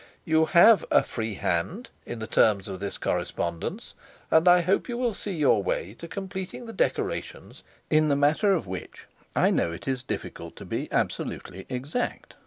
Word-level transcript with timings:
You 0.25 0.45
have 0.45 0.83
a 0.89 1.03
"free 1.03 1.35
hand" 1.35 1.91
in 2.07 2.17
the 2.17 2.25
terms 2.25 2.67
of 2.67 2.79
this 2.79 2.97
correspondence, 2.97 3.93
and 4.31 4.47
I 4.47 4.61
hope 4.61 4.89
you 4.89 4.97
will 4.97 5.13
see 5.13 5.35
your 5.35 5.61
way 5.61 5.93
to 5.99 6.07
completing 6.07 6.65
the 6.65 6.73
decorations, 6.73 7.61
in 7.91 8.09
the 8.09 8.15
matter 8.15 8.51
of 8.51 8.65
which 8.65 9.05
I 9.35 9.51
know 9.51 9.71
it 9.71 9.87
is 9.87 10.01
difficult 10.01 10.55
to 10.55 10.65
be 10.65 10.91
absolutely 10.91 11.67
exact. 11.69 12.35